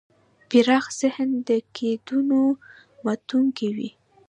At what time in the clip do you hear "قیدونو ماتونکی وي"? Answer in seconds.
1.77-3.89